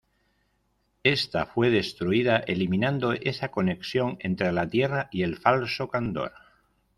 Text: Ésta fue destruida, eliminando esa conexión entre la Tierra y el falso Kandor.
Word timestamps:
Ésta 1.03 1.45
fue 1.45 1.69
destruida, 1.69 2.37
eliminando 2.37 3.13
esa 3.13 3.51
conexión 3.51 4.17
entre 4.21 4.51
la 4.51 4.67
Tierra 4.67 5.09
y 5.11 5.21
el 5.21 5.37
falso 5.37 5.89
Kandor. 5.89 6.33